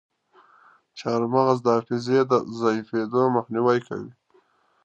چارمغز 0.99 1.57
د 1.63 1.67
حافظې 1.75 2.19
ضعیفیدو 2.59 3.23
مخنیوی 3.35 3.79
کوي. 3.87 4.11